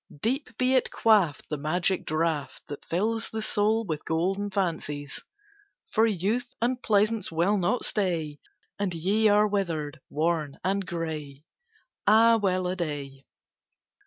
Deep 0.21 0.57
be 0.57 0.73
it 0.73 0.89
quaffed, 0.89 1.47
the 1.49 1.57
magic 1.59 2.05
draught 2.05 2.63
That 2.69 2.83
fills 2.85 3.29
the 3.29 3.43
soul 3.43 3.85
with 3.85 4.03
golden 4.03 4.49
fancies! 4.49 5.23
For 5.91 6.07
Youth 6.07 6.47
and 6.59 6.81
Pleasance 6.81 7.31
will 7.31 7.55
not 7.55 7.85
stay, 7.85 8.39
And 8.79 8.95
ye 8.95 9.27
are 9.29 9.45
withered, 9.47 9.99
worn, 10.09 10.57
and 10.63 10.83
gray. 10.87 11.43
Ah, 12.07 12.37
well 12.37 12.65
a 12.65 12.75
day! 12.75 13.27